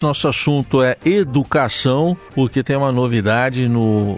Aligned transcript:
Nosso 0.00 0.28
assunto 0.28 0.80
é 0.80 0.96
educação, 1.04 2.16
porque 2.32 2.62
tem 2.62 2.76
uma 2.76 2.92
novidade 2.92 3.66
no, 3.66 4.16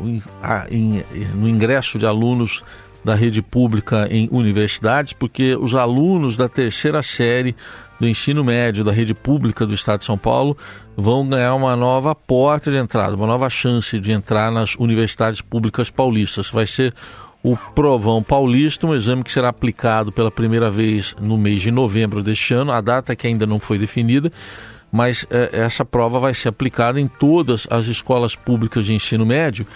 no 1.35 1.49
ingresso 1.49 1.99
de 1.99 2.05
alunos 2.05 2.63
da 3.03 3.15
rede 3.15 3.41
pública 3.41 4.07
em 4.11 4.29
universidades, 4.31 5.15
porque 5.15 5.57
os 5.57 5.75
alunos 5.75 6.37
da 6.37 6.51
terceira 6.51 7.03
série 7.03 7.57
do 7.99 8.07
ensino 8.07 8.45
médio 8.45 8.85
da 8.85 8.93
rede 8.93 9.15
pública 9.15 9.65
do 9.65 9.73
Estado 9.73 10.01
de 10.01 10.05
São 10.05 10.19
Paulo 10.19 10.55
vão 10.95 11.27
ganhar 11.27 11.55
uma 11.55 11.75
nova 11.75 12.15
porta 12.15 12.71
de 12.71 12.77
entrada, 12.77 13.17
uma 13.17 13.27
nova 13.27 13.49
chance 13.49 13.99
de 13.99 14.13
entrar 14.13 14.53
nas 14.53 14.75
universidades 14.75 15.41
públicas 15.41 15.89
paulistas. 15.89 16.51
Vai 16.51 16.67
ser 16.67 16.93
o 17.43 17.57
Provão 17.57 18.23
Paulista, 18.23 18.87
um 18.87 18.95
exame 18.95 19.25
que 19.25 19.33
será 19.33 19.49
aplicado 19.49 20.13
pela 20.13 20.31
primeira 20.31 20.71
vez 20.71 21.17
no 21.19 21.39
mês 21.39 21.63
de 21.63 21.71
novembro 21.71 22.23
deste 22.23 22.53
ano, 22.53 22.71
a 22.71 22.83
data 22.83 23.17
que 23.17 23.27
ainda 23.27 23.47
não 23.47 23.59
foi 23.59 23.79
definida 23.79 24.31
mas 24.91 25.27
é, 25.31 25.51
essa 25.53 25.85
prova 25.85 26.19
vai 26.19 26.35
ser 26.35 26.49
aplicada 26.49 27.01
em 27.01 27.07
todas 27.07 27.67
as 27.71 27.87
escolas 27.87 28.35
públicas 28.35 28.87
de 28.87 28.95
ensino 28.95 29.25
médio. 29.25 29.67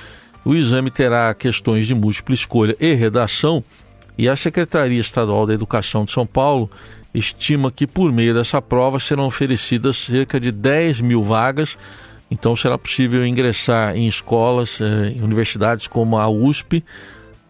O 0.45 0.55
exame 0.55 0.91
terá 0.91 1.32
questões 1.34 1.86
de 1.86 1.95
múltipla 1.95 2.34
escolha 2.34 2.77
e 2.80 2.92
redação, 2.95 3.62
e 4.16 4.28
a 4.28 4.36
Secretaria 4.36 5.00
Estadual 5.00 5.46
da 5.46 5.55
Educação 5.55 6.05
de 6.05 6.12
São 6.12 6.27
Paulo 6.27 6.70
estima 7.12 7.70
que 7.70 7.86
por 7.86 8.12
meio 8.12 8.34
dessa 8.34 8.60
prova 8.60 9.00
serão 9.00 9.27
oferecidas 9.27 9.96
cerca 9.96 10.38
de 10.38 10.52
10 10.52 11.00
mil 11.00 11.22
vagas. 11.22 11.77
Então 12.30 12.56
será 12.56 12.77
possível 12.78 13.27
ingressar 13.27 13.96
em 13.96 14.06
escolas, 14.06 14.80
eh, 14.80 15.14
em 15.16 15.22
universidades 15.22 15.86
como 15.86 16.16
a 16.16 16.28
USP, 16.28 16.84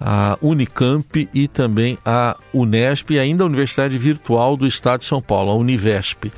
a 0.00 0.38
Unicamp 0.42 1.28
e 1.32 1.48
também 1.48 1.98
a 2.04 2.36
Unesp 2.52 3.10
e 3.10 3.18
ainda 3.18 3.44
a 3.44 3.46
Universidade 3.46 3.96
Virtual 3.96 4.56
do 4.56 4.66
Estado 4.66 5.00
de 5.00 5.06
São 5.06 5.22
Paulo, 5.22 5.50
a 5.50 5.54
Univesp 5.54 6.30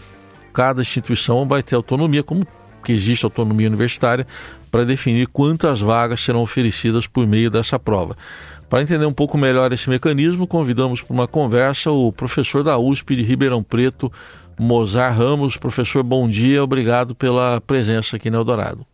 cada 0.57 0.81
instituição 0.81 1.47
vai 1.47 1.63
ter 1.63 1.75
autonomia, 1.75 2.23
como 2.23 2.47
que 2.83 2.91
existe 2.91 3.27
autonomia 3.27 3.69
universitária, 3.69 4.27
para 4.71 4.87
definir 4.87 5.27
quantas 5.27 5.83
vagas 5.83 6.19
serão 6.19 6.41
oferecidas 6.41 7.07
por 7.07 7.27
meio 7.27 7.51
dessa 7.51 7.79
prova. 7.79 8.17
Para 8.67 8.81
entender 8.81 9.05
um 9.05 9.13
pouco 9.13 9.37
melhor 9.37 9.71
esse 9.75 9.91
mecanismo, 9.91 10.47
convidamos 10.47 11.03
para 11.03 11.13
uma 11.13 11.29
conversa 11.29 11.91
o 11.91 12.11
professor 12.11 12.63
da 12.63 12.79
USP 12.79 13.17
de 13.17 13.23
Ribeirão 13.23 13.63
Preto, 13.63 14.11
Mozar 14.59 15.15
Ramos. 15.15 15.59
Professor, 15.59 16.03
bom 16.03 16.27
dia, 16.27 16.65
obrigado 16.65 17.15
pela 17.15 17.61
presença 17.61 18.17
aqui 18.17 18.31
no 18.31 18.39
Eldorado. 18.39 18.87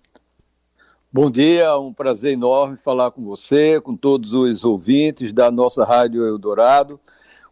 Bom 1.12 1.30
dia, 1.30 1.78
um 1.78 1.92
prazer 1.92 2.32
enorme 2.32 2.76
falar 2.76 3.12
com 3.12 3.22
você, 3.22 3.80
com 3.80 3.96
todos 3.96 4.34
os 4.34 4.64
ouvintes 4.64 5.32
da 5.32 5.48
nossa 5.48 5.84
Rádio 5.84 6.26
Eldorado. 6.26 6.98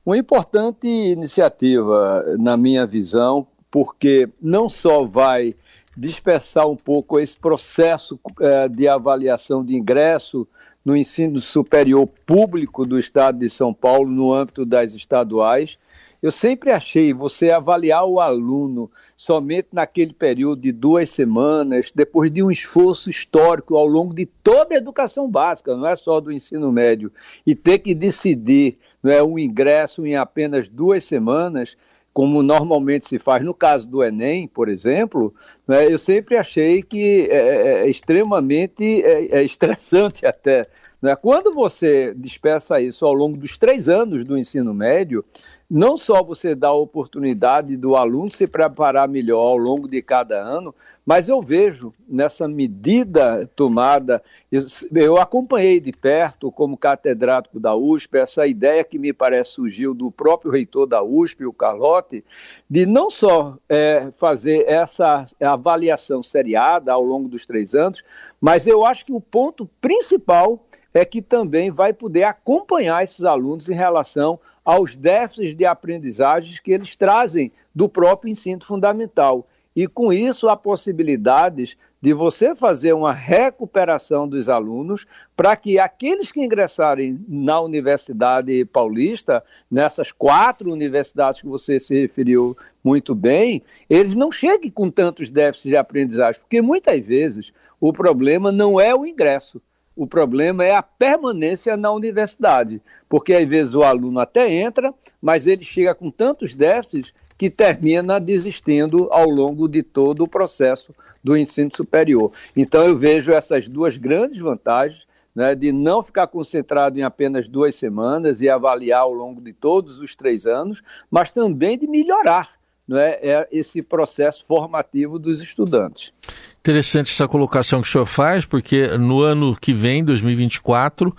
Uma 0.04 0.18
importante 0.18 0.88
iniciativa, 0.88 2.24
na 2.38 2.56
minha 2.56 2.84
visão, 2.84 3.46
porque 3.70 4.28
não 4.40 4.68
só 4.68 5.04
vai 5.04 5.54
dispersar 5.96 6.68
um 6.68 6.76
pouco 6.76 7.18
esse 7.18 7.36
processo 7.36 8.18
é, 8.40 8.68
de 8.68 8.88
avaliação 8.88 9.64
de 9.64 9.76
ingresso 9.76 10.46
no 10.84 10.96
ensino 10.96 11.40
superior 11.40 12.08
público 12.24 12.86
do 12.86 12.98
Estado 12.98 13.38
de 13.38 13.50
São 13.50 13.74
Paulo, 13.74 14.10
no 14.10 14.32
âmbito 14.32 14.64
das 14.64 14.94
estaduais. 14.94 15.78
Eu 16.22 16.30
sempre 16.30 16.70
achei 16.70 17.14
você 17.14 17.50
avaliar 17.50 18.04
o 18.04 18.20
aluno 18.20 18.90
somente 19.16 19.68
naquele 19.72 20.12
período 20.12 20.60
de 20.60 20.72
duas 20.72 21.08
semanas, 21.10 21.90
depois 21.94 22.30
de 22.30 22.42
um 22.42 22.50
esforço 22.50 23.08
histórico 23.08 23.76
ao 23.76 23.86
longo 23.86 24.14
de 24.14 24.26
toda 24.26 24.74
a 24.74 24.78
educação 24.78 25.30
básica, 25.30 25.74
não 25.74 25.86
é 25.86 25.96
só 25.96 26.20
do 26.20 26.30
ensino 26.30 26.70
médio, 26.70 27.10
e 27.46 27.54
ter 27.54 27.78
que 27.78 27.94
decidir 27.94 28.78
não 29.02 29.10
é, 29.10 29.22
um 29.22 29.38
ingresso 29.38 30.06
em 30.06 30.14
apenas 30.16 30.68
duas 30.68 31.04
semanas, 31.04 31.76
como 32.20 32.42
normalmente 32.42 33.08
se 33.08 33.18
faz 33.18 33.42
no 33.42 33.54
caso 33.54 33.88
do 33.88 34.04
Enem, 34.04 34.46
por 34.46 34.68
exemplo, 34.68 35.34
né, 35.66 35.90
eu 35.90 35.96
sempre 35.96 36.36
achei 36.36 36.82
que 36.82 37.26
é, 37.30 37.34
é, 37.34 37.72
é 37.78 37.88
extremamente 37.88 39.02
é, 39.02 39.38
é 39.38 39.42
estressante 39.42 40.26
até. 40.28 40.66
Né? 41.00 41.16
Quando 41.16 41.50
você 41.50 42.12
dispersa 42.14 42.78
isso 42.78 43.06
ao 43.06 43.14
longo 43.14 43.38
dos 43.38 43.56
três 43.56 43.88
anos 43.88 44.22
do 44.22 44.36
ensino 44.36 44.74
médio, 44.74 45.24
não 45.70 45.96
só 45.96 46.20
você 46.20 46.52
dá 46.52 46.68
a 46.68 46.72
oportunidade 46.72 47.76
do 47.76 47.94
aluno 47.94 48.28
se 48.28 48.44
preparar 48.44 49.08
melhor 49.08 49.38
ao 49.38 49.56
longo 49.56 49.88
de 49.88 50.02
cada 50.02 50.36
ano, 50.36 50.74
mas 51.06 51.28
eu 51.28 51.40
vejo 51.40 51.94
nessa 52.08 52.48
medida 52.48 53.48
tomada, 53.54 54.20
eu, 54.50 55.16
acompanhei 55.16 55.78
de 55.78 55.92
perto, 55.92 56.50
como 56.50 56.76
catedrático 56.76 57.60
da 57.60 57.76
USP, 57.76 58.18
essa 58.18 58.48
ideia 58.48 58.82
que 58.82 58.98
me 58.98 59.12
parece 59.12 59.52
surgiu 59.52 59.94
do 59.94 60.10
próprio 60.10 60.50
reitor 60.50 60.88
da 60.88 61.04
USP, 61.04 61.46
o 61.46 61.52
Carlotti, 61.52 62.24
de 62.68 62.84
não 62.84 63.08
só 63.08 63.56
é, 63.68 64.10
fazer 64.10 64.64
essa 64.66 65.24
avaliação 65.40 66.20
seriada 66.20 66.92
ao 66.92 67.04
longo 67.04 67.28
dos 67.28 67.46
três 67.46 67.76
anos, 67.76 68.02
mas 68.40 68.66
eu 68.66 68.84
acho 68.84 69.06
que 69.06 69.12
o 69.12 69.20
ponto 69.20 69.70
principal 69.80 70.64
é 70.92 71.04
que 71.04 71.22
também 71.22 71.70
vai 71.70 71.92
poder 71.92 72.24
acompanhar 72.24 73.02
esses 73.02 73.24
alunos 73.24 73.68
em 73.68 73.74
relação 73.74 74.38
aos 74.64 74.96
déficits 74.96 75.54
de 75.54 75.64
aprendizagens 75.64 76.60
que 76.60 76.72
eles 76.72 76.96
trazem 76.96 77.52
do 77.74 77.88
próprio 77.88 78.30
ensino 78.30 78.64
fundamental. 78.64 79.46
E 79.74 79.86
com 79.86 80.12
isso, 80.12 80.48
há 80.48 80.56
possibilidades 80.56 81.76
de 82.00 82.12
você 82.12 82.54
fazer 82.56 82.92
uma 82.92 83.12
recuperação 83.12 84.26
dos 84.26 84.48
alunos 84.48 85.06
para 85.36 85.54
que 85.54 85.78
aqueles 85.78 86.32
que 86.32 86.40
ingressarem 86.40 87.24
na 87.28 87.60
Universidade 87.60 88.64
Paulista, 88.64 89.44
nessas 89.70 90.10
quatro 90.10 90.72
universidades 90.72 91.40
que 91.42 91.46
você 91.46 91.78
se 91.78 92.00
referiu 92.00 92.56
muito 92.82 93.14
bem, 93.14 93.62
eles 93.88 94.14
não 94.14 94.32
cheguem 94.32 94.70
com 94.70 94.90
tantos 94.90 95.30
déficits 95.30 95.70
de 95.70 95.76
aprendizagem, 95.76 96.40
porque 96.40 96.62
muitas 96.62 97.00
vezes 97.04 97.52
o 97.78 97.92
problema 97.92 98.50
não 98.50 98.80
é 98.80 98.94
o 98.94 99.06
ingresso, 99.06 99.60
o 100.00 100.06
problema 100.06 100.64
é 100.64 100.74
a 100.74 100.82
permanência 100.82 101.76
na 101.76 101.92
universidade, 101.92 102.80
porque 103.06 103.34
às 103.34 103.46
vezes 103.46 103.74
o 103.74 103.82
aluno 103.82 104.18
até 104.18 104.50
entra, 104.50 104.94
mas 105.20 105.46
ele 105.46 105.62
chega 105.62 105.94
com 105.94 106.10
tantos 106.10 106.54
déficits 106.54 107.12
que 107.36 107.50
termina 107.50 108.18
desistindo 108.18 109.08
ao 109.12 109.28
longo 109.28 109.68
de 109.68 109.82
todo 109.82 110.24
o 110.24 110.28
processo 110.28 110.94
do 111.22 111.36
ensino 111.36 111.70
superior. 111.76 112.32
Então 112.56 112.82
eu 112.86 112.96
vejo 112.96 113.30
essas 113.30 113.68
duas 113.68 113.98
grandes 113.98 114.38
vantagens 114.38 115.06
né, 115.34 115.54
de 115.54 115.70
não 115.70 116.02
ficar 116.02 116.28
concentrado 116.28 116.98
em 116.98 117.02
apenas 117.02 117.46
duas 117.46 117.74
semanas 117.74 118.40
e 118.40 118.48
avaliar 118.48 119.02
ao 119.02 119.12
longo 119.12 119.42
de 119.42 119.52
todos 119.52 120.00
os 120.00 120.16
três 120.16 120.46
anos, 120.46 120.82
mas 121.10 121.30
também 121.30 121.76
de 121.76 121.86
melhorar 121.86 122.58
né, 122.88 123.18
é 123.20 123.46
esse 123.52 123.82
processo 123.82 124.46
formativo 124.46 125.18
dos 125.18 125.42
estudantes. 125.42 126.14
Interessante 126.60 127.10
essa 127.10 127.26
colocação 127.26 127.80
que 127.80 127.88
o 127.88 127.90
senhor 127.90 128.04
faz, 128.04 128.44
porque 128.44 128.86
no 128.98 129.22
ano 129.22 129.56
que 129.58 129.72
vem, 129.72 130.04
2024, 130.04 131.16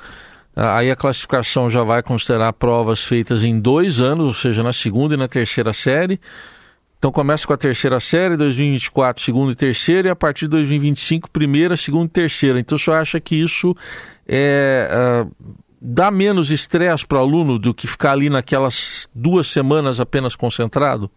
aí 0.56 0.92
a 0.92 0.96
classificação 0.96 1.68
já 1.68 1.84
vai 1.84 2.04
considerar 2.04 2.54
provas 2.54 3.04
feitas 3.04 3.44
em 3.44 3.60
dois 3.60 4.00
anos, 4.00 4.28
ou 4.28 4.34
seja, 4.36 4.62
na 4.62 4.72
segunda 4.72 5.16
e 5.16 5.18
na 5.18 5.28
terceira 5.28 5.74
série. 5.74 6.20
Então 7.00 7.12
começa 7.12 7.48
com 7.48 7.54
a 7.54 7.58
terceira 7.58 8.00
série, 8.00 8.38
2024, 8.38 9.24
segunda 9.24 9.52
e 9.52 9.56
terceira, 9.56 10.10
e 10.10 10.12
a 10.12 10.16
partir 10.16 10.46
de 10.46 10.50
2025, 10.50 11.32
primeira, 11.32 11.76
segunda 11.76 12.06
e 12.06 12.10
terceira. 12.10 12.60
Então 12.60 12.76
o 12.76 12.80
senhor 12.80 12.98
acha 12.98 13.20
que 13.20 13.36
isso 13.36 13.76
é, 14.28 14.88
uh, 15.26 15.56
dá 15.82 16.12
menos 16.12 16.52
estresse 16.52 17.04
para 17.08 17.18
o 17.18 17.22
aluno 17.22 17.58
do 17.58 17.74
que 17.74 17.88
ficar 17.88 18.12
ali 18.12 18.30
naquelas 18.30 19.10
duas 19.16 19.48
semanas 19.48 20.00
apenas 20.00 20.36
concentrado? 20.36 21.10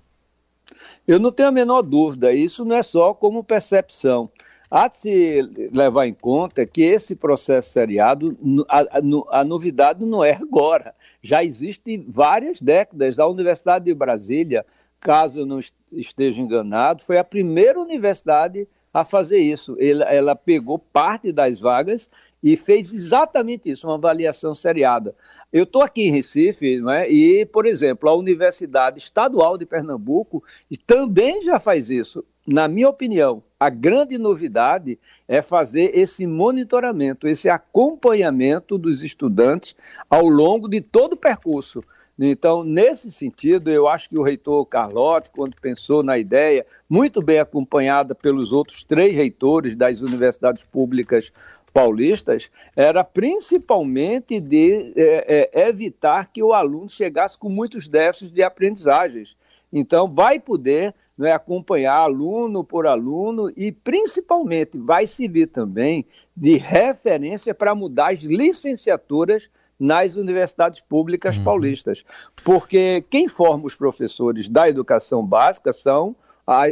Eu 1.07 1.19
não 1.19 1.31
tenho 1.31 1.51
a 1.51 1.53
menor 1.53 1.83
dúvida, 1.83 2.33
isso 2.33 2.65
não 2.65 2.77
é 2.77 2.83
só 2.83 3.13
como 3.13 3.45
percepção. 3.45 4.31
Há 4.71 4.89
de 4.89 4.97
se 4.97 5.43
levar 5.73 6.07
em 6.07 6.15
conta 6.15 6.67
que 6.67 6.83
esse 6.83 7.15
processo 7.15 7.71
seriado, 7.71 8.37
a, 8.69 8.81
a, 8.81 9.41
a 9.41 9.45
novidade 9.45 10.05
não 10.05 10.25
é 10.25 10.33
agora. 10.33 10.95
Já 11.23 11.45
existe 11.45 12.03
várias 12.09 12.61
décadas. 12.61 13.19
A 13.19 13.27
Universidade 13.27 13.85
de 13.85 13.95
Brasília, 13.95 14.65
caso 14.99 15.41
eu 15.41 15.47
não 15.47 15.61
esteja 15.93 16.41
enganado, 16.41 17.03
foi 17.03 17.19
a 17.19 17.25
primeira 17.25 17.79
universidade 17.79 18.67
a 18.95 19.05
fazer 19.05 19.41
isso. 19.41 19.77
Ela, 19.81 20.05
ela 20.05 20.37
pegou 20.37 20.79
parte 20.79 21.33
das 21.33 21.59
vagas 21.59 22.09
e 22.41 22.57
fez 22.57 22.95
exatamente 22.95 23.69
isso, 23.69 23.89
uma 23.89 23.97
avaliação 23.97 24.55
seriada. 24.55 25.17
Eu 25.53 25.65
estou 25.65 25.83
aqui 25.83 26.03
em 26.03 26.13
Recife, 26.13 26.79
não 26.79 26.93
é? 26.93 27.11
e, 27.11 27.45
por 27.45 27.67
exemplo, 27.67 28.09
a 28.09 28.15
Universidade 28.15 28.99
Estadual 28.99 29.59
de 29.59 29.67
Pernambuco 29.67 30.45
também 30.87 31.43
já 31.43 31.59
faz 31.59 31.91
isso. 31.91 32.25
Na 32.47 32.69
minha 32.69 32.91
opinião, 32.91 33.43
a 33.59 33.71
grande 33.71 34.19
novidade 34.19 34.99
é 35.27 35.41
fazer 35.41 35.97
esse 35.97 36.27
monitoramento, 36.27 37.27
esse 37.27 37.49
acompanhamento 37.49 38.77
dos 38.77 39.03
estudantes 39.03 39.75
ao 40.11 40.29
longo 40.29 40.69
de 40.69 40.83
todo 40.83 41.15
o 41.15 41.17
percurso. 41.17 41.83
Então, 42.19 42.63
nesse 42.63 43.11
sentido, 43.11 43.71
eu 43.71 43.89
acho 43.89 44.11
que 44.11 44.19
o 44.19 44.23
reitor 44.23 44.67
Carlotti, 44.67 45.31
quando 45.31 45.57
pensou 45.59 46.03
na 46.03 46.19
ideia, 46.19 46.67
muito 46.89 47.23
bem 47.23 47.39
acompanhada 47.39 48.15
pelos 48.15 48.53
outros 48.53 48.85
três 48.85 49.15
reitores 49.15 49.75
das 49.75 50.03
universidades 50.03 50.63
públicas 50.65 51.33
paulistas 51.73 52.51
era 52.77 53.03
principalmente 53.03 54.39
de 54.39 54.93
é, 54.95 55.51
é, 55.53 55.69
evitar 55.69 56.31
que 56.31 56.43
o 56.43 56.53
aluno 56.53 56.89
chegasse 56.89 57.37
com 57.37 57.49
muitos 57.49 57.89
déficits 57.89 58.31
de 58.31 58.43
aprendizagens. 58.43 59.35
Então, 59.73 60.07
vai 60.07 60.39
poder 60.39 60.95
né, 61.17 61.33
acompanhar 61.33 61.97
aluno 61.97 62.65
por 62.65 62.87
aluno 62.87 63.51
e, 63.57 63.71
principalmente, 63.71 64.77
vai 64.79 65.07
servir 65.07 65.47
também 65.47 66.05
de 66.37 66.57
referência 66.57 67.55
para 67.55 67.75
mudar 67.75 68.13
as 68.13 68.21
licenciaturas 68.21 69.49
nas 69.79 70.17
universidades 70.17 70.81
públicas 70.81 71.39
uhum. 71.39 71.45
paulistas. 71.45 72.05
Porque 72.45 73.05
quem 73.11 73.29
forma 73.29 73.67
os 73.67 73.75
professores 73.75 74.49
da 74.49 74.69
educação 74.69 75.25
básica 75.25 75.73
são 75.73 76.17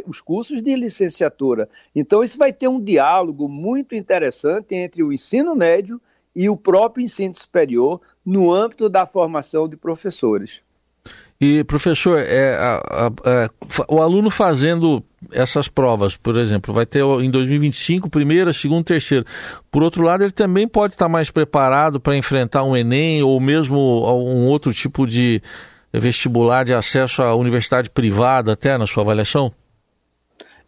os 0.06 0.20
cursos 0.20 0.62
de 0.62 0.76
licenciatura. 0.76 1.68
Então, 1.94 2.22
isso 2.22 2.36
vai 2.36 2.52
ter 2.52 2.68
um 2.68 2.80
diálogo 2.80 3.48
muito 3.48 3.94
interessante 3.94 4.74
entre 4.74 5.02
o 5.02 5.12
ensino 5.12 5.54
médio 5.54 6.00
e 6.34 6.48
o 6.48 6.56
próprio 6.56 7.04
ensino 7.04 7.34
superior 7.34 8.00
no 8.24 8.52
âmbito 8.52 8.88
da 8.88 9.06
formação 9.06 9.68
de 9.68 9.76
professores. 9.76 10.62
E, 11.44 11.64
professor, 11.64 12.20
é, 12.20 12.54
a, 12.54 12.76
a, 12.76 13.06
a, 13.08 13.50
o 13.88 14.00
aluno 14.00 14.30
fazendo 14.30 15.02
essas 15.32 15.66
provas, 15.66 16.16
por 16.16 16.36
exemplo, 16.36 16.72
vai 16.72 16.86
ter 16.86 17.02
em 17.02 17.28
2025 17.32 18.08
primeira, 18.08 18.52
segunda, 18.52 18.84
terceira. 18.84 19.26
Por 19.68 19.82
outro 19.82 20.04
lado, 20.04 20.22
ele 20.22 20.30
também 20.30 20.68
pode 20.68 20.94
estar 20.94 21.08
mais 21.08 21.32
preparado 21.32 21.98
para 21.98 22.16
enfrentar 22.16 22.62
um 22.62 22.76
Enem 22.76 23.24
ou 23.24 23.40
mesmo 23.40 23.76
um 23.76 24.46
outro 24.46 24.72
tipo 24.72 25.04
de 25.04 25.42
vestibular 25.92 26.64
de 26.64 26.74
acesso 26.74 27.22
à 27.22 27.34
universidade 27.34 27.90
privada, 27.90 28.52
até 28.52 28.78
na 28.78 28.86
sua 28.86 29.02
avaliação? 29.02 29.52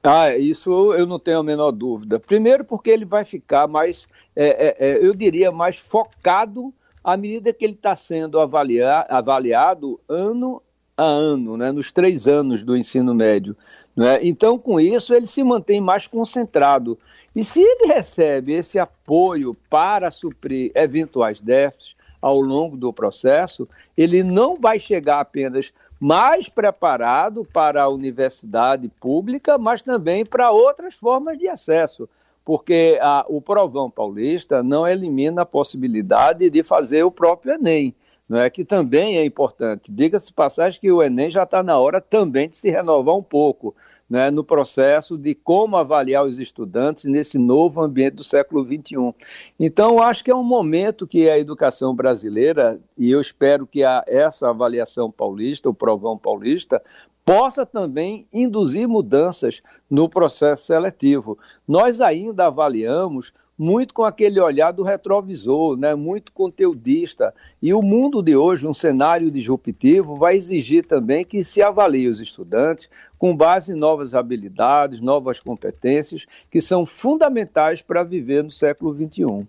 Ah, 0.02 0.36
isso 0.36 0.92
eu 0.94 1.06
não 1.06 1.20
tenho 1.20 1.38
a 1.38 1.44
menor 1.44 1.70
dúvida. 1.70 2.18
Primeiro, 2.18 2.64
porque 2.64 2.90
ele 2.90 3.04
vai 3.04 3.24
ficar 3.24 3.68
mais, 3.68 4.08
é, 4.34 4.66
é, 4.66 4.88
é 4.88 5.06
eu 5.06 5.14
diria, 5.14 5.52
mais 5.52 5.76
focado 5.78 6.74
à 7.04 7.18
medida 7.18 7.52
que 7.52 7.64
ele 7.64 7.74
está 7.74 7.94
sendo 7.94 8.40
avaliar, 8.40 9.06
avaliado 9.10 10.00
ano 10.08 10.62
a 10.96 11.02
ano, 11.02 11.56
né, 11.56 11.72
nos 11.72 11.90
três 11.90 12.28
anos 12.28 12.62
do 12.62 12.76
ensino 12.76 13.14
médio. 13.14 13.56
Né? 13.96 14.20
Então, 14.22 14.58
com 14.58 14.78
isso, 14.78 15.12
ele 15.12 15.26
se 15.26 15.42
mantém 15.42 15.80
mais 15.80 16.06
concentrado. 16.06 16.96
E 17.34 17.42
se 17.44 17.60
ele 17.60 17.92
recebe 17.92 18.52
esse 18.52 18.78
apoio 18.78 19.54
para 19.68 20.10
suprir 20.10 20.70
eventuais 20.74 21.40
déficits 21.40 21.96
ao 22.22 22.40
longo 22.40 22.76
do 22.76 22.92
processo, 22.92 23.68
ele 23.96 24.22
não 24.22 24.56
vai 24.56 24.78
chegar 24.78 25.20
apenas 25.20 25.72
mais 26.00 26.48
preparado 26.48 27.44
para 27.44 27.82
a 27.82 27.88
universidade 27.88 28.88
pública, 28.88 29.58
mas 29.58 29.82
também 29.82 30.24
para 30.24 30.50
outras 30.50 30.94
formas 30.94 31.36
de 31.36 31.48
acesso 31.48 32.08
porque 32.44 32.98
a, 33.00 33.24
o 33.28 33.40
Provão 33.40 33.90
Paulista 33.90 34.62
não 34.62 34.86
elimina 34.86 35.42
a 35.42 35.46
possibilidade 35.46 36.50
de 36.50 36.62
fazer 36.62 37.02
o 37.02 37.10
próprio 37.10 37.54
Enem, 37.54 37.94
não 38.28 38.38
é 38.38 38.48
que 38.48 38.64
também 38.64 39.18
é 39.18 39.24
importante. 39.24 39.92
Diga-se 39.92 40.32
passagem 40.32 40.80
que 40.80 40.90
o 40.90 41.02
Enem 41.02 41.28
já 41.28 41.42
está 41.42 41.62
na 41.62 41.78
hora 41.78 42.00
também 42.00 42.48
de 42.48 42.56
se 42.56 42.70
renovar 42.70 43.14
um 43.14 43.22
pouco, 43.22 43.74
né, 44.08 44.30
no 44.30 44.42
processo 44.42 45.18
de 45.18 45.34
como 45.34 45.76
avaliar 45.76 46.24
os 46.24 46.38
estudantes 46.38 47.04
nesse 47.04 47.36
novo 47.36 47.82
ambiente 47.82 48.14
do 48.14 48.24
século 48.24 48.64
XXI. 48.64 49.14
Então, 49.60 50.02
acho 50.02 50.24
que 50.24 50.30
é 50.30 50.34
um 50.34 50.42
momento 50.42 51.06
que 51.06 51.28
a 51.28 51.38
educação 51.38 51.94
brasileira, 51.94 52.80
e 52.96 53.10
eu 53.10 53.20
espero 53.20 53.66
que 53.66 53.84
a, 53.84 54.02
essa 54.06 54.48
avaliação 54.48 55.10
paulista, 55.10 55.68
o 55.68 55.74
Provão 55.74 56.16
Paulista, 56.16 56.82
possa 57.24 57.64
também 57.64 58.26
induzir 58.32 58.86
mudanças 58.86 59.62
no 59.90 60.08
processo 60.08 60.66
seletivo. 60.66 61.38
Nós 61.66 62.00
ainda 62.00 62.46
avaliamos 62.46 63.32
muito 63.56 63.94
com 63.94 64.02
aquele 64.02 64.40
olhar 64.40 64.72
do 64.72 64.82
retrovisor, 64.82 65.76
né, 65.76 65.94
muito 65.94 66.32
conteudista. 66.32 67.32
E 67.62 67.72
o 67.72 67.80
mundo 67.80 68.20
de 68.20 68.36
hoje, 68.36 68.66
um 68.66 68.74
cenário 68.74 69.30
disruptivo, 69.30 70.16
vai 70.16 70.36
exigir 70.36 70.84
também 70.84 71.24
que 71.24 71.44
se 71.44 71.62
avalie 71.62 72.08
os 72.08 72.20
estudantes 72.20 72.90
com 73.16 73.34
base 73.34 73.72
em 73.72 73.76
novas 73.76 74.14
habilidades, 74.14 75.00
novas 75.00 75.40
competências, 75.40 76.26
que 76.50 76.60
são 76.60 76.84
fundamentais 76.84 77.80
para 77.80 78.02
viver 78.02 78.42
no 78.42 78.50
século 78.50 78.92
XXI. 78.92 79.24
O 79.24 79.46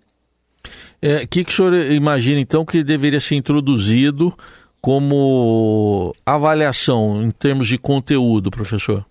é, 1.01 1.25
que, 1.25 1.43
que 1.43 1.51
o 1.51 1.53
senhor 1.53 1.73
imagina, 1.91 2.39
então, 2.39 2.65
que 2.65 2.83
deveria 2.83 3.19
ser 3.19 3.35
introduzido 3.35 4.33
como 4.85 6.15
avaliação 6.23 7.19
em 7.23 7.31
termos 7.31 7.67
de 7.67 7.75
conteúdo, 7.75 8.51
professor? 8.51 9.03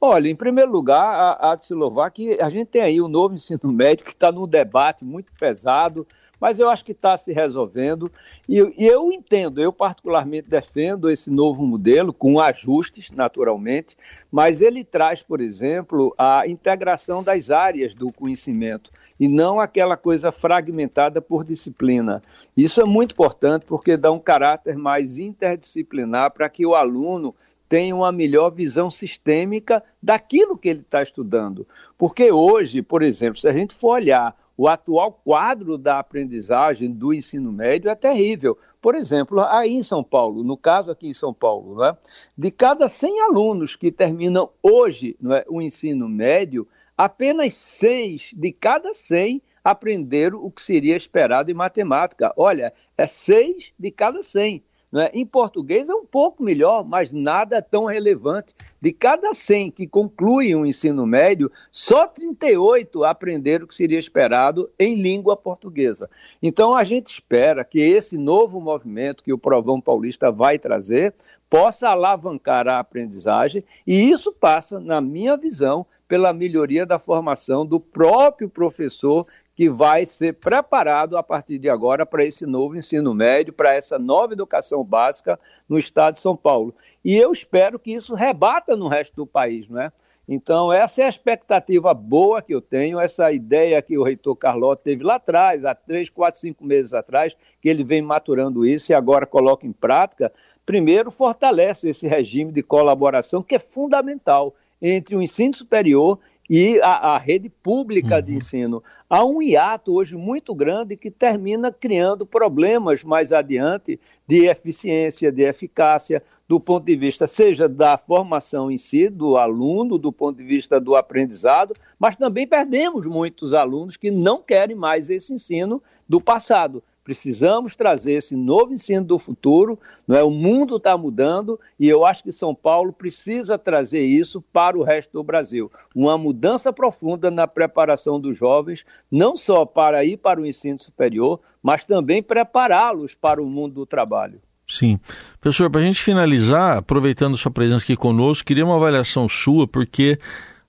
Olha, 0.00 0.28
em 0.28 0.36
primeiro 0.36 0.70
lugar, 0.70 1.36
há 1.40 1.56
de 1.56 1.66
se 1.66 1.74
louvar 1.74 2.12
que 2.12 2.40
a 2.40 2.48
gente 2.48 2.66
tem 2.66 2.82
aí 2.82 3.00
o 3.00 3.08
novo 3.08 3.34
ensino 3.34 3.72
médio 3.72 4.04
que 4.04 4.12
está 4.12 4.30
num 4.30 4.46
debate 4.46 5.04
muito 5.04 5.32
pesado, 5.32 6.06
mas 6.40 6.60
eu 6.60 6.70
acho 6.70 6.84
que 6.84 6.92
está 6.92 7.16
se 7.16 7.32
resolvendo. 7.32 8.08
E, 8.48 8.58
e, 8.78 8.86
eu 8.86 9.10
entendo, 9.10 9.60
eu 9.60 9.72
particularmente 9.72 10.48
defendo 10.48 11.10
esse 11.10 11.32
novo 11.32 11.66
modelo, 11.66 12.12
com 12.12 12.38
ajustes, 12.38 13.10
naturalmente, 13.10 13.96
mas 14.30 14.62
ele 14.62 14.84
traz, 14.84 15.20
por 15.20 15.40
exemplo, 15.40 16.14
a 16.16 16.46
integração 16.46 17.20
das 17.20 17.50
áreas 17.50 17.92
do 17.92 18.12
conhecimento 18.12 18.92
e 19.18 19.26
não 19.26 19.58
aquela 19.58 19.96
coisa 19.96 20.30
fragmentada 20.30 21.20
por 21.20 21.42
disciplina. 21.42 22.22
Isso 22.56 22.80
é 22.80 22.84
muito 22.84 23.14
importante 23.14 23.66
porque 23.66 23.96
dá 23.96 24.12
um 24.12 24.20
caráter 24.20 24.76
mais 24.76 25.18
interdisciplinar 25.18 26.32
para 26.32 26.48
que 26.48 26.64
o 26.64 26.76
aluno 26.76 27.34
tenha 27.68 27.94
uma 27.94 28.10
melhor 28.10 28.50
visão 28.50 28.90
sistêmica 28.90 29.82
daquilo 30.02 30.56
que 30.56 30.68
ele 30.68 30.80
está 30.80 31.02
estudando. 31.02 31.66
Porque 31.96 32.32
hoje, 32.32 32.82
por 32.82 33.02
exemplo, 33.02 33.40
se 33.40 33.48
a 33.48 33.52
gente 33.52 33.74
for 33.74 33.96
olhar 33.96 34.34
o 34.58 34.66
atual 34.66 35.12
quadro 35.12 35.78
da 35.78 36.00
aprendizagem 36.00 36.90
do 36.90 37.14
ensino 37.14 37.52
médio 37.52 37.88
é 37.88 37.94
terrível. 37.94 38.58
Por 38.80 38.96
exemplo, 38.96 39.40
aí 39.40 39.72
em 39.72 39.84
São 39.84 40.02
Paulo, 40.02 40.42
no 40.42 40.56
caso 40.56 40.90
aqui 40.90 41.06
em 41.06 41.14
São 41.14 41.32
Paulo, 41.32 41.78
né, 41.78 41.96
de 42.36 42.50
cada 42.50 42.88
100 42.88 43.20
alunos 43.20 43.76
que 43.76 43.92
terminam 43.92 44.50
hoje 44.60 45.16
é, 45.30 45.46
o 45.48 45.62
ensino 45.62 46.08
médio, 46.08 46.66
apenas 46.96 47.54
seis 47.54 48.32
de 48.34 48.50
cada 48.52 48.92
100 48.92 49.40
aprenderam 49.62 50.44
o 50.44 50.50
que 50.50 50.62
seria 50.62 50.96
esperado 50.96 51.52
em 51.52 51.54
matemática. 51.54 52.32
Olha, 52.36 52.72
é 52.96 53.06
seis 53.06 53.72
de 53.78 53.92
cada 53.92 54.24
100. 54.24 54.64
Né? 54.90 55.10
Em 55.12 55.26
português 55.26 55.88
é 55.88 55.94
um 55.94 56.04
pouco 56.04 56.42
melhor, 56.42 56.84
mas 56.84 57.12
nada 57.12 57.60
tão 57.60 57.84
relevante. 57.84 58.54
De 58.80 58.92
cada 58.92 59.34
100 59.34 59.70
que 59.70 59.86
concluem 59.86 60.54
o 60.54 60.64
ensino 60.64 61.06
médio, 61.06 61.50
só 61.70 62.06
38 62.06 63.04
aprenderam 63.04 63.64
o 63.64 63.68
que 63.68 63.74
seria 63.74 63.98
esperado 63.98 64.70
em 64.78 64.94
língua 64.94 65.36
portuguesa. 65.36 66.08
Então 66.42 66.74
a 66.74 66.84
gente 66.84 67.08
espera 67.08 67.64
que 67.64 67.80
esse 67.80 68.16
novo 68.16 68.60
movimento 68.60 69.22
que 69.22 69.32
o 69.32 69.38
Provão 69.38 69.80
Paulista 69.80 70.30
vai 70.30 70.58
trazer 70.58 71.14
possa 71.50 71.88
alavancar 71.88 72.68
a 72.68 72.78
aprendizagem, 72.78 73.64
e 73.86 74.10
isso 74.10 74.32
passa, 74.32 74.78
na 74.78 75.00
minha 75.00 75.36
visão, 75.36 75.86
pela 76.06 76.32
melhoria 76.32 76.86
da 76.86 76.98
formação 76.98 77.66
do 77.66 77.78
próprio 77.78 78.48
professor 78.48 79.26
que 79.58 79.68
vai 79.68 80.06
ser 80.06 80.34
preparado 80.34 81.16
a 81.16 81.22
partir 81.22 81.58
de 81.58 81.68
agora 81.68 82.06
para 82.06 82.24
esse 82.24 82.46
novo 82.46 82.76
ensino 82.76 83.12
médio, 83.12 83.52
para 83.52 83.74
essa 83.74 83.98
nova 83.98 84.32
educação 84.32 84.84
básica 84.84 85.36
no 85.68 85.76
estado 85.76 86.14
de 86.14 86.20
São 86.20 86.36
Paulo. 86.36 86.72
E 87.04 87.16
eu 87.16 87.32
espero 87.32 87.76
que 87.76 87.92
isso 87.92 88.14
rebata 88.14 88.76
no 88.76 88.86
resto 88.86 89.16
do 89.16 89.26
país, 89.26 89.66
não 89.66 89.82
é? 89.82 89.90
Então, 90.28 90.72
essa 90.72 91.02
é 91.02 91.06
a 91.06 91.08
expectativa 91.08 91.92
boa 91.92 92.40
que 92.40 92.54
eu 92.54 92.60
tenho, 92.60 93.00
essa 93.00 93.32
ideia 93.32 93.82
que 93.82 93.98
o 93.98 94.04
reitor 94.04 94.36
Carlota 94.36 94.82
teve 94.84 95.02
lá 95.02 95.16
atrás, 95.16 95.64
há 95.64 95.74
três, 95.74 96.08
quatro, 96.08 96.38
cinco 96.38 96.64
meses 96.64 96.94
atrás, 96.94 97.34
que 97.60 97.68
ele 97.68 97.82
vem 97.82 98.02
maturando 98.02 98.64
isso 98.64 98.92
e 98.92 98.94
agora 98.94 99.26
coloca 99.26 99.66
em 99.66 99.72
prática. 99.72 100.30
Primeiro, 100.64 101.10
fortalece 101.10 101.88
esse 101.88 102.06
regime 102.06 102.52
de 102.52 102.62
colaboração 102.62 103.42
que 103.42 103.56
é 103.56 103.58
fundamental 103.58 104.54
entre 104.80 105.16
o 105.16 105.22
ensino 105.22 105.56
superior 105.56 106.20
e 106.48 106.80
a, 106.80 107.14
a 107.14 107.18
rede 107.18 107.48
pública 107.48 108.16
uhum. 108.16 108.22
de 108.22 108.34
ensino. 108.34 108.82
Há 109.08 109.24
um 109.24 109.42
hiato 109.42 109.92
hoje 109.92 110.16
muito 110.16 110.54
grande 110.54 110.96
que 110.96 111.10
termina 111.10 111.70
criando 111.70 112.24
problemas 112.24 113.04
mais 113.04 113.32
adiante 113.32 114.00
de 114.26 114.46
eficiência, 114.46 115.30
de 115.30 115.42
eficácia, 115.42 116.22
do 116.48 116.58
ponto 116.58 116.84
de 116.84 116.96
vista, 116.96 117.26
seja 117.26 117.68
da 117.68 117.98
formação 117.98 118.70
em 118.70 118.76
si, 118.76 119.08
do 119.08 119.36
aluno, 119.36 119.98
do 119.98 120.12
ponto 120.12 120.38
de 120.38 120.44
vista 120.44 120.80
do 120.80 120.96
aprendizado, 120.96 121.74
mas 121.98 122.16
também 122.16 122.46
perdemos 122.46 123.06
muitos 123.06 123.52
alunos 123.52 123.96
que 123.96 124.10
não 124.10 124.42
querem 124.42 124.76
mais 124.76 125.10
esse 125.10 125.34
ensino 125.34 125.82
do 126.08 126.20
passado. 126.20 126.82
Precisamos 127.08 127.74
trazer 127.74 128.12
esse 128.12 128.36
novo 128.36 128.74
ensino 128.74 129.02
do 129.02 129.18
futuro, 129.18 129.78
não 130.06 130.14
é? 130.14 130.22
O 130.22 130.30
mundo 130.30 130.76
está 130.76 130.94
mudando 130.94 131.58
e 131.80 131.88
eu 131.88 132.04
acho 132.04 132.22
que 132.22 132.30
São 132.30 132.54
Paulo 132.54 132.92
precisa 132.92 133.56
trazer 133.56 134.02
isso 134.02 134.42
para 134.52 134.76
o 134.76 134.82
resto 134.82 135.12
do 135.12 135.24
Brasil. 135.24 135.72
Uma 135.94 136.18
mudança 136.18 136.70
profunda 136.70 137.30
na 137.30 137.48
preparação 137.48 138.20
dos 138.20 138.36
jovens, 138.36 138.84
não 139.10 139.36
só 139.36 139.64
para 139.64 140.04
ir 140.04 140.18
para 140.18 140.38
o 140.38 140.44
ensino 140.44 140.78
superior, 140.78 141.40
mas 141.62 141.86
também 141.86 142.22
prepará-los 142.22 143.14
para 143.14 143.42
o 143.42 143.48
mundo 143.48 143.76
do 143.76 143.86
trabalho. 143.86 144.42
Sim. 144.68 145.00
Professor, 145.40 145.70
para 145.70 145.80
a 145.80 145.84
gente 145.84 146.02
finalizar, 146.02 146.76
aproveitando 146.76 147.38
sua 147.38 147.50
presença 147.50 147.84
aqui 147.84 147.96
conosco, 147.96 148.44
queria 148.44 148.66
uma 148.66 148.76
avaliação 148.76 149.26
sua, 149.30 149.66
porque 149.66 150.18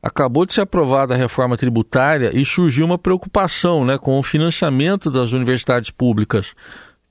acabou 0.02 0.46
de 0.46 0.54
ser 0.54 0.62
aprovada 0.62 1.14
a 1.14 1.18
reforma 1.18 1.58
tributária 1.58 2.32
e 2.34 2.46
surgiu 2.46 2.86
uma 2.86 2.98
preocupação 2.98 3.86
né, 3.86 3.98
com 3.98 4.18
o 4.18 4.24
financiamento 4.24 5.12
das 5.12 5.34
universidades 5.34 5.92
públicas, 5.92 6.56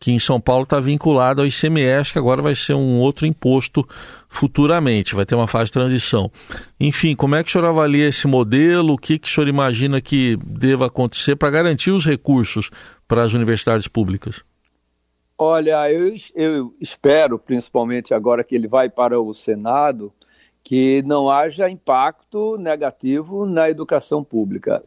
que 0.01 0.13
em 0.13 0.19
São 0.19 0.41
Paulo 0.41 0.63
está 0.63 0.81
vinculado 0.81 1.43
ao 1.43 1.47
ICMS, 1.47 2.13
que 2.13 2.19
agora 2.19 2.41
vai 2.41 2.55
ser 2.55 2.75
um 2.75 2.99
outro 2.99 3.27
imposto 3.27 3.87
futuramente, 4.29 5.15
vai 5.15 5.27
ter 5.27 5.35
uma 5.35 5.49
fase 5.49 5.67
de 5.67 5.73
transição. 5.73 6.31
Enfim, 6.79 7.15
como 7.17 7.35
é 7.35 7.43
que 7.43 7.51
o 7.51 7.53
senhor 7.53 7.67
avalia 7.67 8.09
esse 8.09 8.27
modelo? 8.27 8.95
O 8.95 8.99
que, 8.99 9.19
que 9.19 9.29
o 9.29 9.31
senhor 9.31 9.49
imagina 9.49 10.01
que 10.01 10.37
deva 10.45 10.87
acontecer 10.87 11.37
para 11.37 11.51
garantir 11.51 11.91
os 11.91 12.07
recursos 12.07 12.71
para 13.07 13.25
as 13.25 13.33
universidades 13.33 13.89
públicas? 13.89 14.43
Olha, 15.37 15.91
eu, 15.93 16.15
eu 16.35 16.75
espero, 16.81 17.39
principalmente 17.39 18.13
agora 18.13 18.43
que 18.43 18.57
ele 18.57 18.67
vai 18.67 18.89
para 18.89 19.21
o 19.21 19.33
Senado, 19.33 20.13
que 20.69 21.03
não 21.07 21.31
haja 21.31 21.71
impacto 21.71 22.59
negativo 22.59 23.47
na 23.47 23.71
educação 23.71 24.23
pública. 24.23 24.85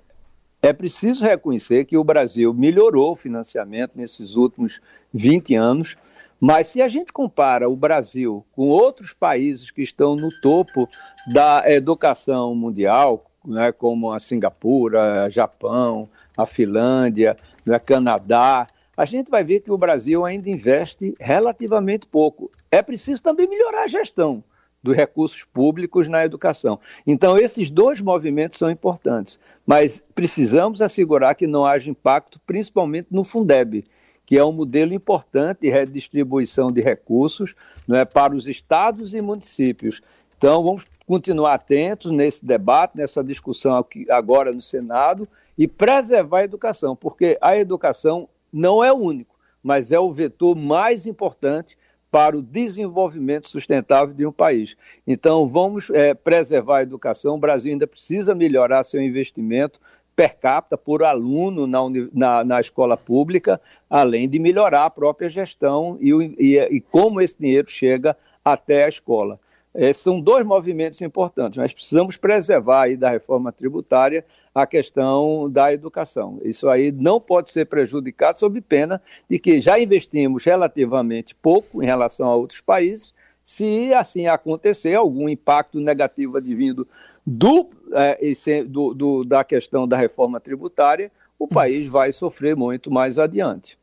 É 0.62 0.72
preciso 0.72 1.26
reconhecer 1.26 1.86
que 1.86 1.98
o 1.98 2.04
Brasil 2.04 2.54
melhorou 2.54 3.14
o 3.14 3.16
financiamento 3.16 3.94
nesses 3.96 4.36
últimos 4.36 4.80
20 5.12 5.56
anos, 5.56 5.98
mas 6.40 6.68
se 6.68 6.84
a 6.84 6.88
gente 6.88 7.12
compara 7.12 7.68
o 7.68 7.76
Brasil 7.76 8.46
com 8.52 8.68
outros 8.68 9.12
países 9.12 9.72
que 9.72 9.82
estão 9.82 10.16
no 10.16 10.30
topo 10.40 10.88
da 11.26 11.64
educação 11.66 12.54
mundial, 12.54 13.26
né, 13.44 13.72
como 13.72 14.12
a 14.12 14.20
Singapura, 14.20 15.24
a 15.24 15.30
Japão, 15.32 16.08
a 16.38 16.46
Finlândia, 16.46 17.36
a 17.66 17.72
né, 17.72 17.80
Canadá, 17.80 18.68
a 18.96 19.06
gente 19.06 19.32
vai 19.32 19.44
ver 19.44 19.62
que 19.62 19.72
o 19.72 19.80
Brasil 19.80 20.24
ainda 20.24 20.48
investe 20.48 21.16
relativamente 21.20 22.06
pouco. 22.06 22.52
É 22.70 22.84
preciso 22.84 23.24
também 23.24 23.50
melhorar 23.50 23.86
a 23.86 23.88
gestão 23.88 24.44
dos 24.82 24.96
recursos 24.96 25.44
públicos 25.44 26.08
na 26.08 26.26
educação. 26.26 26.80
Então, 27.06 27.38
esses 27.38 27.70
dois 27.70 28.02
movimentos 28.02 28.58
são 28.58 28.70
importantes, 28.70 29.40
mas 29.66 30.04
precisamos 30.16 30.82
assegurar 30.82 31.36
que 31.36 31.48
não 31.48 31.66
haja 31.66 31.90
impacto, 31.90 32.40
principalmente 32.46 33.08
no 33.12 33.24
Fundeb, 33.24 33.86
que 34.26 34.38
é 34.38 34.44
um 34.44 34.52
modelo 34.52 34.94
importante 34.94 35.62
de 35.62 35.70
redistribuição 35.70 36.72
de 36.72 36.82
recursos 36.82 37.56
não 37.88 37.98
é, 37.98 38.06
para 38.06 38.36
os 38.36 38.48
estados 38.48 39.14
e 39.14 39.22
municípios. 39.22 40.02
Então, 40.38 40.64
vamos 40.64 40.88
continuar 41.06 41.54
atentos 41.54 42.12
nesse 42.12 42.46
debate, 42.46 42.98
nessa 42.98 43.24
discussão 43.24 43.78
aqui, 43.78 44.10
agora 44.10 44.52
no 44.52 44.62
Senado, 44.62 45.28
e 45.58 45.68
preservar 45.68 46.40
a 46.40 46.44
educação, 46.46 46.96
porque 46.96 47.38
a 47.42 47.58
educação 47.58 48.30
não 48.52 48.84
é 48.84 48.92
o 48.92 48.98
único, 48.98 49.36
mas 49.62 49.92
é 49.92 50.00
o 50.00 50.12
vetor 50.12 50.56
mais 50.56 51.06
importante 51.06 51.78
para 52.12 52.38
o 52.38 52.42
desenvolvimento 52.42 53.48
sustentável 53.48 54.14
de 54.14 54.26
um 54.26 54.32
país. 54.32 54.76
Então, 55.08 55.48
vamos 55.48 55.90
é, 55.90 56.14
preservar 56.14 56.80
a 56.80 56.84
educação. 56.84 57.36
O 57.36 57.40
Brasil 57.40 57.72
ainda 57.72 57.88
precisa 57.88 58.36
melhorar 58.36 58.84
seu 58.84 59.02
investimento 59.02 59.80
per 60.14 60.38
capita 60.38 60.78
por 60.78 61.04
aluno 61.04 61.66
na, 61.66 61.80
na, 62.14 62.44
na 62.44 62.60
escola 62.60 62.98
pública, 62.98 63.60
além 63.90 64.28
de 64.28 64.38
melhorar 64.38 64.86
a 64.86 64.90
própria 64.90 65.30
gestão 65.30 65.98
e, 66.02 66.12
e, 66.38 66.60
e 66.60 66.82
como 66.82 67.22
esse 67.22 67.38
dinheiro 67.40 67.70
chega 67.70 68.16
até 68.44 68.84
a 68.84 68.90
escola. 68.90 69.40
Esses 69.74 70.04
são 70.04 70.20
dois 70.20 70.46
movimentos 70.46 71.02
importantes. 71.02 71.58
Nós 71.58 71.72
precisamos 71.72 72.18
preservar 72.18 72.84
aí 72.84 72.98
da 72.98 73.10
reforma 73.10 73.52
tributária 73.52 74.26
a 74.54 74.68
questão 74.68 75.50
da 75.50 75.72
educação. 75.72 76.40
Isso 76.44 76.68
aí 76.68 76.92
não 76.92 77.22
pode 77.22 77.52
ser 77.52 77.66
prejudicado 77.68 78.38
sob 78.38 78.60
pena 78.60 79.02
de 79.30 79.40
que 79.40 79.60
já 79.60 79.80
investimos 79.80 80.44
relativamente 80.44 81.34
pouco 81.34 81.82
em 81.82 81.86
relação 81.86 82.28
a 82.28 82.36
outros 82.36 82.60
países. 82.60 83.14
Se 83.44 83.94
assim 83.94 84.28
acontecer, 84.28 84.94
algum 84.94 85.28
impacto 85.28 85.80
negativo 85.80 86.38
advindo 86.38 86.86
do, 87.26 87.70
é, 87.94 88.18
do, 88.66 88.94
do, 88.94 89.24
da 89.24 89.44
questão 89.44 89.88
da 89.88 89.98
reforma 89.98 90.40
tributária, 90.40 91.10
o 91.40 91.48
país 91.48 91.88
vai 91.88 92.12
sofrer 92.12 92.56
muito 92.56 92.92
mais 92.92 93.18
adiante. 93.18 93.81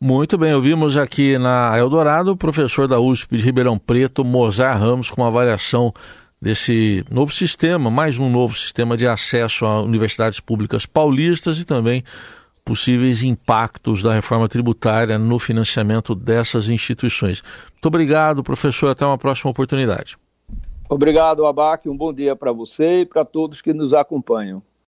Muito 0.00 0.36
bem, 0.36 0.52
ouvimos 0.52 0.96
aqui 0.96 1.38
na 1.38 1.78
Eldorado 1.78 2.32
o 2.32 2.36
professor 2.36 2.86
da 2.86 3.00
USP 3.00 3.36
de 3.36 3.42
Ribeirão 3.42 3.78
Preto, 3.78 4.24
Mozart 4.24 4.78
Ramos, 4.78 5.08
com 5.08 5.22
uma 5.22 5.28
avaliação 5.28 5.92
desse 6.42 7.04
novo 7.10 7.32
sistema, 7.32 7.90
mais 7.90 8.18
um 8.18 8.28
novo 8.28 8.54
sistema 8.54 8.96
de 8.96 9.06
acesso 9.06 9.64
a 9.64 9.80
universidades 9.80 10.40
públicas 10.40 10.84
paulistas 10.84 11.58
e 11.58 11.64
também 11.64 12.04
possíveis 12.64 13.22
impactos 13.22 14.02
da 14.02 14.12
reforma 14.12 14.48
tributária 14.48 15.18
no 15.18 15.38
financiamento 15.38 16.14
dessas 16.14 16.68
instituições. 16.68 17.42
Muito 17.72 17.86
obrigado, 17.86 18.42
professor. 18.42 18.90
Até 18.90 19.06
uma 19.06 19.18
próxima 19.18 19.50
oportunidade. 19.50 20.16
Obrigado, 20.88 21.46
Abac. 21.46 21.88
Um 21.88 21.96
bom 21.96 22.12
dia 22.12 22.34
para 22.34 22.52
você 22.52 23.00
e 23.00 23.06
para 23.06 23.24
todos 23.24 23.62
que 23.62 23.72
nos 23.72 23.94
acompanham. 23.94 24.62